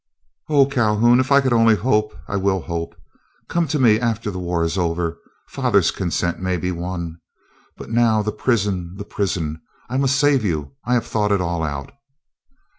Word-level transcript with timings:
"Oh, 0.49 0.65
Calhoun, 0.65 1.19
if 1.19 1.31
I 1.31 1.41
could 1.41 1.53
only 1.53 1.75
hope! 1.75 2.11
I 2.27 2.35
will 2.35 2.61
hope. 2.61 2.95
Come 3.49 3.67
to 3.67 3.77
me 3.77 3.99
after 3.99 4.31
the 4.31 4.39
war 4.39 4.63
is 4.63 4.75
over. 4.75 5.19
Father's 5.47 5.91
consent 5.91 6.39
may 6.41 6.57
be 6.57 6.71
won. 6.71 7.19
But 7.77 7.91
now 7.91 8.23
the 8.23 8.31
prison, 8.31 8.95
the 8.97 9.05
prison. 9.05 9.61
I 9.91 9.97
must 9.97 10.17
save 10.19 10.43
you. 10.43 10.71
I 10.85 10.95
have 10.95 11.05
thought 11.05 11.31
it 11.31 11.39
all 11.39 11.61
out." 11.61 11.91